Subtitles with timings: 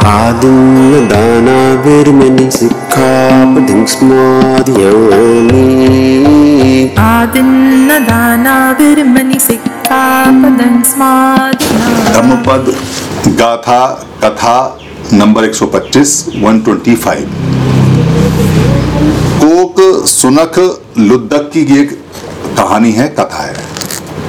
[0.00, 5.64] आदिन्न दानाविर्मणि सिक्खापदिं स्मादयामि
[6.98, 8.08] आदिन्नदानाविर्मणि
[9.46, 12.64] सिक्खापदं स्मादिना धम्मपद
[13.40, 13.82] गाथा
[14.24, 14.56] कथा
[15.12, 17.26] number 125 125
[19.42, 19.76] Coke
[20.08, 20.54] सुनख
[20.98, 21.92] लुद्दक की एक
[22.58, 23.71] कहानी है कथा है।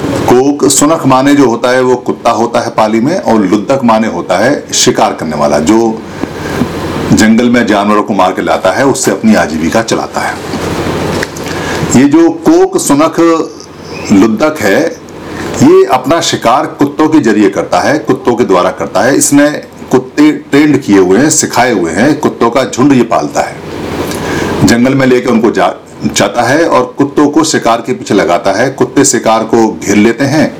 [0.03, 4.07] कोक सुनख माने जो होता है, वो कुत्ता होता है पाली में और लुद्दक माने
[4.07, 6.01] होता है शिकार करने वाला, जो
[7.13, 10.35] जंगल में जानवरों को मार के लाता है, उससे अपनी आजीविका चलाता है।
[11.95, 13.19] ये जो कोक सुनख
[14.11, 14.81] लुद्दक है,
[15.63, 19.49] ये अपना शिकार कुत्तों के ज़रिए करता है, कुत्तों के द्वारा करता है। इसने
[19.91, 23.55] कुत्ते ट्रेंड किए हुए हैं, सिखाए हुए हैं, कुत्तों का झुंड ये पालता है।
[24.65, 25.67] जंगल में लेके उनको जा
[26.05, 30.25] जाता है और कुत्तों को शिकार के पीछे लगाता है। कुत्ते शिकार को घेर लेते
[30.25, 30.51] हैं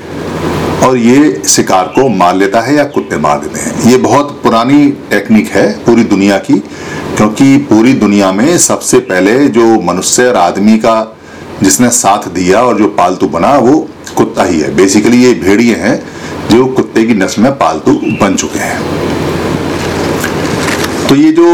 [0.80, 4.88] और ये शिकार को मार लेता है या कुत्ते मार देते हैं। ये बहुत पुरानी
[5.10, 6.58] टेक्निक है पूरी दुनिया की,
[7.16, 11.16] क्योंकि पूरी दुनिया में सबसे पहले जो मनुष्य और आदमी का
[11.62, 13.78] जिसने साथ दिया और जो पालतू बना, वो
[14.16, 16.02] कुत्ता ही है। बेसिकली ये भेड़िए हैं
[16.50, 19.13] जो कुत्ते की नस्ल में पालतू बन चुके हैं।
[21.08, 21.46] तो ये जो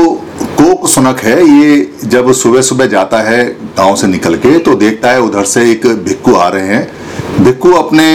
[0.57, 3.45] कोक सुनक है, ये जब सुबह सुबह जाता है
[3.77, 7.73] गाँव से निकल के तो देखता है उधर से एक भिक्कू आ रहे हैं। भिक्कू
[7.73, 8.07] अपने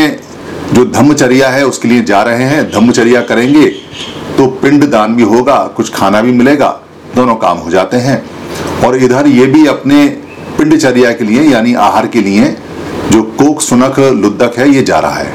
[0.73, 3.65] जो धम्मचर्या है, उसके लिए जा रहे हैं, धम्मचर्या करेंगे
[4.37, 6.69] तो पिंड दान भी होगा, कुछ खाना भी मिलेगा,
[7.15, 8.23] दोनों काम हो जाते हैं।
[8.85, 10.05] और इधर ये भी अपने
[10.57, 12.45] पिंडचर्या के लिए, यानी आहार के लिए,
[13.11, 15.33] जो कोक सुनक लुद्दक है, ये जा रहा है।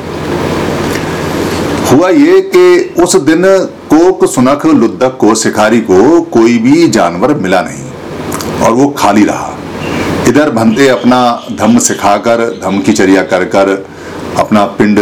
[1.92, 3.44] हुआ ये कि उस दिन
[3.90, 9.56] कोक सुनख लुद्दक को शिकारी को कोई भी जानवर मिला नहीं, और वो खाली रहा।
[10.28, 11.18] इधर भंते अपना
[11.52, 13.68] धम्म सिखाकर, धम्म की चर्या कर कर
[14.38, 14.98] अपना पिंड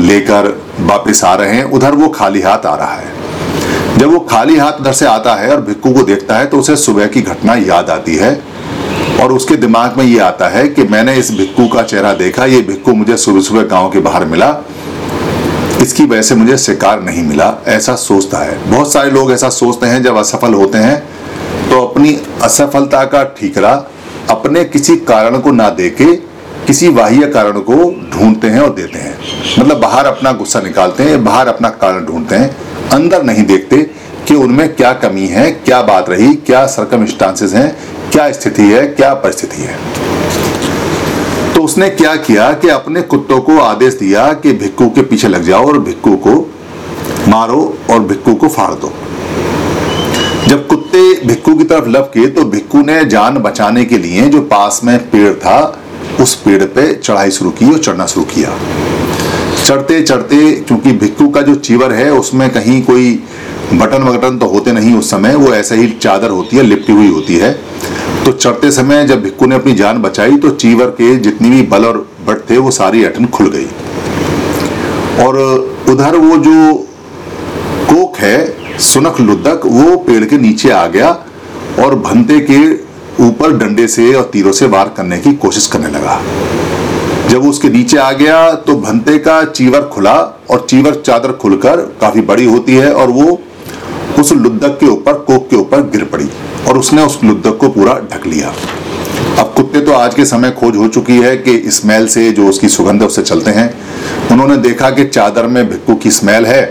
[0.00, 0.48] लेकर
[0.80, 4.80] वापिस आ रहे हैं। उधर वो खाली हाथ आ रहा है। जब वो खाली हाथ
[4.80, 7.90] उधर से आता है और भिक्कू को देखता है तो उसे सुबह की घटना याद
[7.90, 8.34] आती है,
[9.20, 12.60] और उसके दिमाग में ये आता है कि मैंने इस भिक्कू का चेहरा देखा, ये
[12.62, 14.52] भिक्कू मुझे सुबह सुबह गाँव के बाहर मिला
[15.82, 19.86] इसकी वजह से मुझे शिकार नहीं मिला, ऐसा सोचता है। बहुत सारे लोग ऐसा सोचते
[19.86, 20.98] हैं, जब असफल होते हैं
[21.70, 23.72] तो अपनी असफलता का ठीकरा
[24.30, 26.04] अपने किसी कारण को ना देके,
[26.66, 27.74] किसी बाह्य कारण को
[28.12, 29.16] ढूंढते हैं और देते हैं।
[29.58, 33.76] मतलब बाहर अपना गुस्सा निकालते हैं, बाहर अपना कारण ढूंढते हैं। अंदर नहीं देखते
[34.28, 37.06] कि उनमें क्या कमी है, क्या बात रही, क्या सरकम
[37.54, 37.76] हैं,
[38.12, 39.76] क्या स्थिति है, क्या परिस्थिति है।
[41.62, 45.66] उसने क्या किया कि अपने कुत्तों को आदेश दिया कि भिक्कू के पीछे लग जाओ
[45.66, 46.34] और भिक्कू को
[47.28, 48.92] मारो और भिक्कू को फाड़ दो।
[50.48, 54.80] जब कुत्ते भिक्कू की तरफ़ लपके तो भिक्कू ने जान बचाने के लिए जो पास
[54.84, 55.58] में पेड़ था,
[56.20, 58.56] उस पेड़ पे चढ़ाई शुरू की और चढ़ना शुरू किया।
[59.64, 63.12] चढ़ते चढ़ते क्योंकि भिक्कू का जो चीवर है, उसमें कहीं कोई
[63.72, 67.08] बटन वगटन तो होते नहीं उस समय, वो ऐसे ही चादर होती है, लिपटी हुई
[67.08, 67.52] होती है।
[68.24, 71.84] तो चढ़ते समय जब भिक्कू ने अपनी जान बचाई तो चीवर के जितनी भी बल
[71.84, 71.96] और
[72.26, 73.66] बट थे, वो सारी अटन खुल गई।
[75.24, 75.38] और
[75.90, 76.72] उधर वो जो
[77.88, 81.10] कोक है, सुनख लुद्दक, वो पेड़ के नीचे आ गया
[81.78, 82.60] और भंते के
[83.24, 86.20] ऊपर डंडे से और तीरों से वार करने की कोशिश करने लगा।
[87.28, 90.14] जब उसके नीचे आ गया तो भंते का चीवर खुला
[90.50, 93.38] और चीवर चादर खुलकर काफ़ी बड़ी होती है और वो
[94.18, 96.28] उस लुद्दक के ऊपर कोक के ऊपर गिर पड़ी।
[96.68, 98.52] और उसने उस लुद्दक को पूरा ढक लिया।
[99.38, 102.68] अब कुत्ते तो आज के समय खोज हो चुकी है कि स्मेल से जो उसकी
[102.68, 103.68] सुगंध उससे चलते हैं।
[104.30, 106.62] उन्होंने देखा कि चादर में भिक्कू की स्मेल है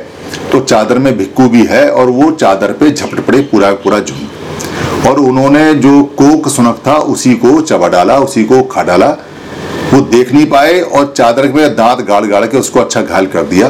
[0.52, 5.08] तो चादर में भिक्कू भी है और वो चादर पे झपट पड़े पूरा पूरा झुंड।
[5.08, 9.08] और उन्होंने जो कोक सुनक था, उसी को चबा डाला, उसी को खा डाला।
[9.94, 13.44] वो देख नहीं पाए और चादर में दांत गाड़ गाड़ के उसको अच्छा घायल कर
[13.46, 13.68] दिया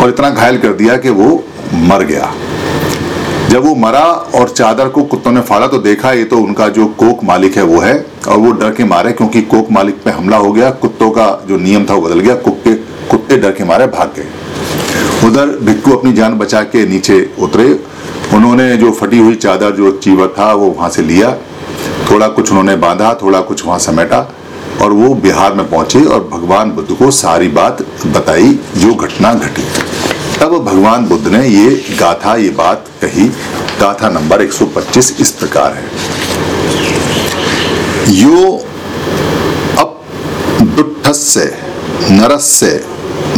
[0.00, 1.28] और इतना घायल कर दिया कि वो
[1.74, 2.32] मर गया।
[3.50, 4.02] जब वो मरा
[4.34, 7.62] और चादर को कुत्तों ने फाड़ा तो देखा ये तो उनका जो कोक मालिक है
[7.62, 7.94] वो है,
[8.28, 11.56] और वो डर के मारे क्योंकि कोक मालिक पे हमला हो गया, कुत्तों का जो
[11.56, 12.74] नियम था वो बदल गया कुत्ते
[13.10, 17.68] कुत्ते डर के मारे, भाग गए। उधर भिक्कू अपनी जान बचा के नीचे उतरे।
[18.34, 21.36] उन्होंने जो फटी हुई चादर, जो चीवर था, वो वहाँ से लिया।
[22.10, 24.20] थोड़ा कुछ उन्होंने बांधा, थोड़ा कुछ वहाँ समेटा,
[24.82, 29.64] और वो बिहार में पहुँचे और भगवान बुद्ध को सारी बात बताई, जो घटना घटी।
[30.40, 33.28] तब भगवान बुद्ध ने ये गाथा, ये बात कही।
[33.80, 35.84] गाथा नंबर 125 इस प्रकार है।
[38.14, 38.64] यो
[39.78, 40.02] अप
[40.62, 41.58] दुट्ठस्य,
[42.10, 42.84] नरस्य,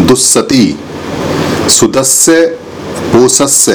[0.00, 0.78] दुस्सती,
[1.68, 2.46] सुदस्य,
[3.12, 3.72] पोषस्य,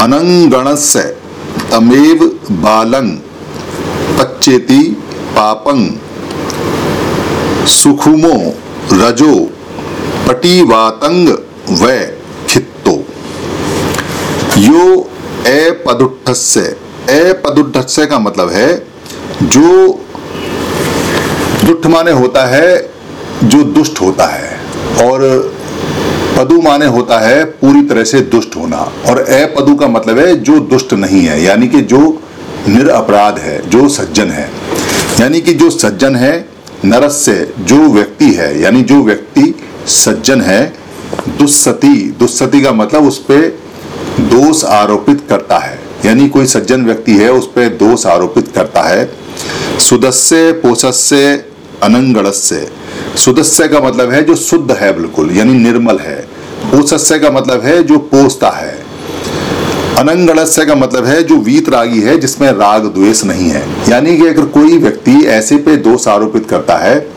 [0.00, 1.00] अनंगणस्य,
[1.70, 3.08] तमेव बालं
[4.18, 4.82] पच्चेति
[5.32, 5.90] पापं
[7.66, 8.54] सुखुमो
[8.92, 9.50] रजो
[10.28, 11.28] पटीवातंग
[11.70, 12.08] व
[12.48, 13.04] खित्तो।
[14.58, 15.10] यो
[15.46, 16.76] ए पदुठस्य
[17.10, 18.86] ए पदुठस्य का मतलब है,
[19.42, 19.98] जो
[21.64, 22.90] दुष्ट माने होता है,
[23.44, 24.60] जो दुष्ट होता है।
[25.04, 25.20] और
[26.38, 30.36] पदु माने होता है पूरी तरह से दुष्ट होना। और ए पदु का मतलब है,
[30.36, 32.22] जो दुष्ट नहीं है, यानी कि जो
[32.68, 34.50] निरअपराध है, जो सज्जन है।
[35.20, 36.48] यानी कि जो सज्जन है
[36.84, 39.54] नरस से जो व्यक्ति है, यानी जो व्यक्ति
[39.86, 40.72] सज्जन है,
[41.38, 43.58] दुस्सती दुस्सती का मतलब उस पर
[44.20, 49.10] दोष आरोपित करता है। यानी कोई सज्जन व्यक्ति है, उस पर दोष आरोपित करता है।
[49.78, 51.44] सुदस्य, पोषस्य
[51.82, 52.68] अनंगणस्य
[53.16, 56.28] सुदस्य का मतलब है जो शुद्ध है बिल्कुल, यानी निर्मल है।
[56.66, 58.86] पोषस्य का मतलब है जो पोषता है।
[59.98, 64.26] अनंगणस्य का मतलब है जो वीत रागी है, जिसमें राग द्वेष नहीं है। यानी कि
[64.26, 67.15] अगर कोई व्यक्ति ऐसे पे दोष आरोपित करता है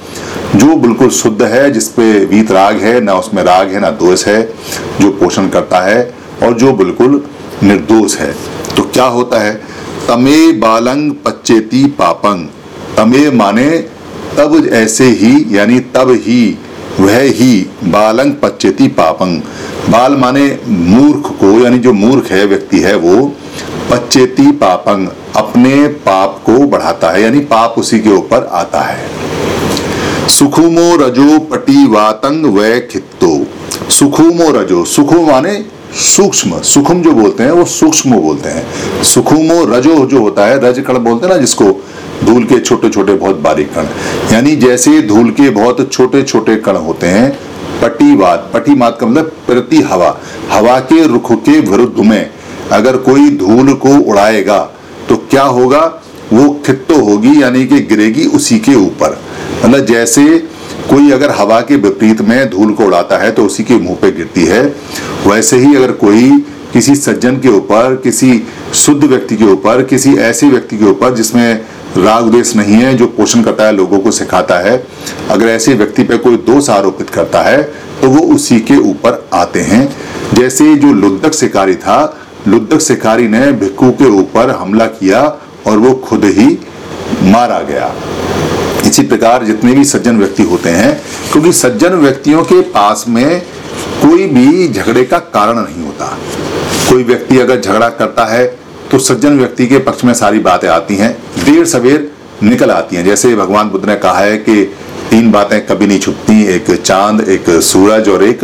[0.56, 4.54] जो बिल्कुल शुद्ध है जिसपे वीत राग है, ना उसमें राग है, ना दोष है,
[5.02, 6.14] जो पोषण करता है
[6.44, 7.26] और जो बिल्कुल
[7.64, 8.36] निर्दोष है।
[8.76, 9.62] तो क्या होता है?
[10.08, 12.48] तमे बालंग पच्चेती पापंग।
[12.98, 13.70] तमे माने
[14.38, 16.58] तब ऐसे ही, यानी तब ही,
[17.00, 19.42] वह ही, बालंग पच्चेती पापंग।
[19.90, 23.36] बाल माने मूर्ख को, यानी जो मूर्ख है, व्यक्ति है वो,
[23.92, 29.29] पच्चेती पापंग अपने पाप को बढ़ाता है, यानी पाप उसी के ऊपर आता है।
[30.30, 33.30] सुखुमो रजो पटी वातंग व खित्तो।
[33.90, 35.54] सुखुमो रजो सुखु माने
[35.96, 40.80] सूक्ष्म, सुखुम जो बोलते हैं, वो सूक्ष्म बोलते हैं। सुखुमो रजो जो होता है, रज
[40.88, 41.66] कण बोलते हैं ना, जिसको
[42.26, 43.88] धूल के छोटे छोटे बहुत बारीक कण।
[44.34, 47.32] यानी जैसे धूल के बहुत छोटे छोटे कण होते हैं
[47.82, 50.18] पटीवाद पटीमात का मतलब प्रति हवा।
[50.52, 52.30] हवा के रुख के विरुद्ध में
[52.72, 54.60] अगर कोई धूल को उड़ाएगा
[55.10, 55.82] तो क्या होगा?
[56.34, 59.18] वो खित्तो होगी, यानी कि गिरेगी उसी के ऊपर।
[59.64, 60.24] मतलब जैसे
[60.90, 64.12] कोई अगर हवा के विपरीत में धूल को उड़ाता है तो उसी के मुँह पे
[64.12, 64.64] गिरती है,
[65.28, 66.30] वैसे ही अगर कोई
[66.74, 68.42] किसी सज्जन के ऊपर, किसी
[68.76, 71.66] शुद्ध व्यक्ति के ऊपर, किसी ऐसे व्यक्ति के ऊपर जिसमें
[71.98, 74.84] राग द्वेष नहीं है, जो पोषण करता है, लोगों को सिखाता है,
[75.30, 77.62] अगर ऐसे व्यक्ति पे कोई दोष आरोपित करता है
[78.02, 79.88] तो वो उसी के ऊपर आते हैं।
[80.34, 81.98] जैसे जो लुद्धक शिकारी था
[82.48, 85.22] लुद्धक शिकारी ने भिक्खू के ऊपर हमला किया
[85.68, 86.48] और वो खुद ही
[87.24, 87.94] मारा गया।
[88.86, 93.40] इसी प्रकार जितने भी सज्जन व्यक्ति होते हैं, क्योंकि सज्जन व्यक्तियों के पास में
[94.02, 96.18] कोई भी झगड़े का कारण नहीं होता।
[96.90, 98.46] कोई व्यक्ति अगर झगड़ा करता है
[98.92, 101.12] तो सज्जन व्यक्ति के पक्ष में सारी बातें आती हैं,
[101.46, 102.12] देर सवेर
[102.44, 104.64] निकल आती हैं। जैसे भगवान बुद्ध ने कहा है कि
[105.10, 108.40] तीन बातें कभी नहीं छुपती, एक चाँद, एक सूरज और एक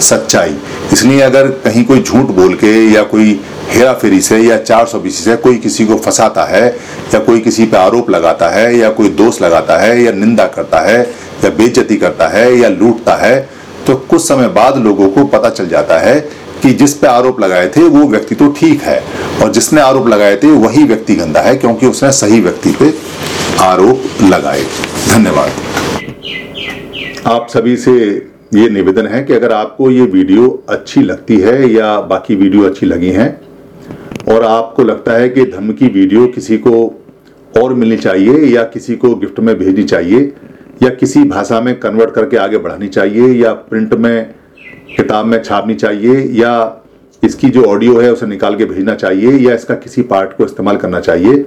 [0.00, 0.56] सच्चाई।
[0.92, 4.98] इसलिए अगर कहीं कोई झूठ बोल के या कोई हेरा फेरी से या चार सौ
[5.00, 6.68] बीसी से कोई किसी को फंसाता है
[7.14, 10.80] या कोई किसी पे आरोप लगाता है या कोई दोष लगाता है या निंदा करता
[10.80, 11.00] है
[11.44, 13.48] या बेइज्जती करता है या लूटता है
[13.86, 16.20] तो कुछ समय बाद लोगों को पता चल जाता है
[16.62, 19.02] कि जिस पे आरोप लगाए थे वो व्यक्ति तो ठीक है
[19.42, 22.94] और जिसने आरोप लगाए थे वही व्यक्ति गंदा है क्योंकि उसने सही व्यक्ति पे
[23.60, 24.62] आरोप लगाए।
[25.08, 25.50] धन्यवाद।
[27.26, 27.92] आप सभी से
[28.54, 32.86] ये निवेदन है कि अगर आपको ये वीडियो अच्छी लगती है या बाकी वीडियो अच्छी
[32.86, 33.47] लगी हैं
[34.28, 36.72] और आपको लगता है कि धर्म की वीडियो किसी को
[37.54, 40.32] और मिलनी चाहिए या किसी को गिफ्ट में भेजनी चाहिए
[40.82, 44.34] या किसी भाषा में कन्वर्ट करके आगे बढ़ानी चाहिए या प्रिंट में,
[44.96, 46.84] किताब में छापनी चाहिए या
[47.22, 50.76] इसकी जो ऑडियो है उसे निकाल के भेजना चाहिए या इसका किसी पार्ट को इस्तेमाल
[50.76, 51.44] करना चाहिए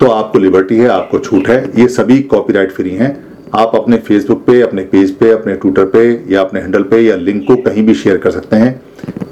[0.00, 3.10] तो आपको लिबर्टी है, आपको छूट है। ये सभी कॉपीराइट फ्री हैं।
[3.54, 7.16] आप अपने फेसबुक पे, अपने पेज पे, अपने ट्विटर पे या अपने हैंडल पे या
[7.16, 8.80] लिंक को कहीं भी शेयर कर सकते हैं।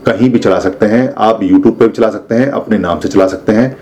[0.07, 3.09] कहीं भी चला सकते हैं, आप यूट्यूब पे भी चला सकते हैं, अपने नाम से
[3.09, 3.77] चला सकते हैं।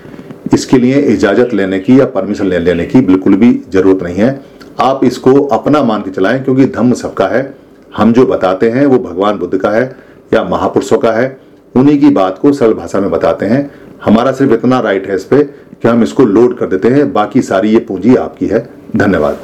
[0.54, 4.40] इसके लिए इजाज़त लेने की या परमिशन ले, लेने की बिल्कुल भी ज़रूरत नहीं है।
[4.80, 7.54] आप इसको अपना मान के चलाएँ, क्योंकि धम्म सबका है।
[7.96, 9.96] हम जो बताते हैं, वो भगवान बुद्ध का है
[10.34, 11.40] या महापुरुषों का है।
[11.76, 13.70] उन्हीं की बात को सरल भाषा में बताते हैं।
[14.04, 17.42] हमारा सिर्फ़ इतना राइट है इस पे कि हम इसको लोड कर देते हैं। बाकी
[17.42, 19.38] सारी ये पूंजी आपकी है। धन्यवाद।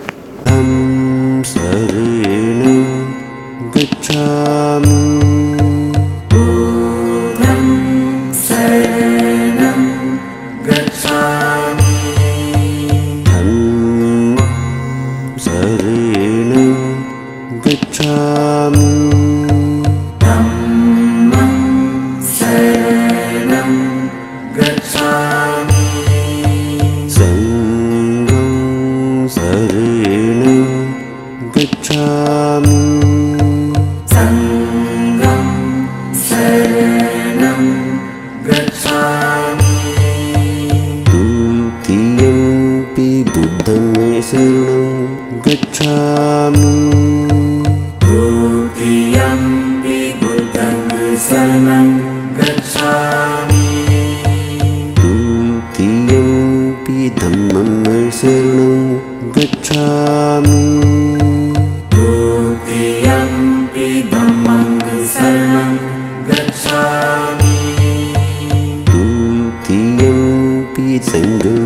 [43.98, 44.86] मे शरणं
[45.46, 46.72] गच्छामि।
[48.04, 50.76] द्वितीयम्बि बुद्धं
[51.16, 51.88] शरणं
[52.38, 53.66] गच्छामि।
[54.98, 57.72] द्वितीयम्पि धम्मं
[58.10, 58.74] शरणं
[59.36, 60.64] गच्छामि।
[61.94, 64.66] द्वितीयम्पि धम्मं
[65.06, 65.72] शरणं
[66.28, 67.56] गच्छामि।
[68.88, 71.63] द्वितीयम्पि सङ्गम्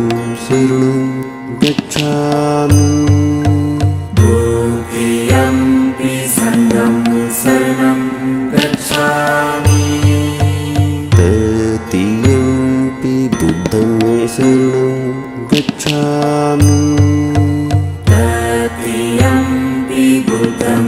[18.09, 19.45] ततीयं
[19.89, 20.85] पीतुम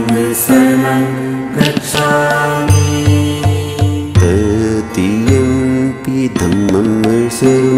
[4.20, 5.50] ततीयं
[6.04, 7.71] पीतं धम्मं स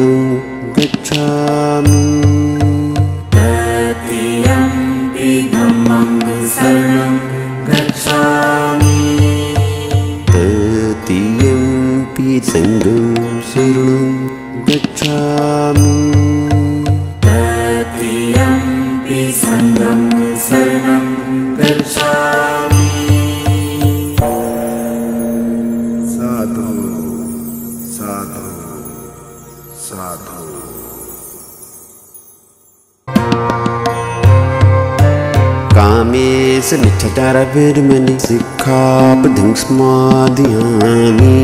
[36.66, 41.34] se mittadara vedmani ਮਨੀ smadhyami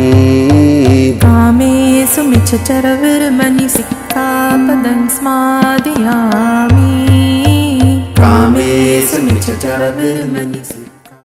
[1.22, 3.82] కామేసు మిచ్చర ਕਾਮੇ ਸੁ
[5.16, 6.90] స్మాదయామి
[8.20, 9.82] కామేసు మిచ్చర
[10.34, 10.62] ਮਨੀ